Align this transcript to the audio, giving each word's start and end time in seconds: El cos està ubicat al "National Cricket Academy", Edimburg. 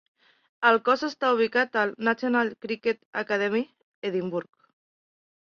El 0.69 0.79
cos 0.87 1.03
està 1.07 1.29
ubicat 1.35 1.77
al 1.83 1.93
"National 2.09 2.49
Cricket 2.67 3.05
Academy", 3.23 3.63
Edimburg. 4.11 4.69